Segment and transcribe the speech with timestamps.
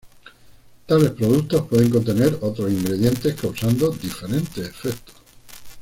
[0.87, 5.13] Tales productos pueden contener otros ingredientes, causando diferentes efectos.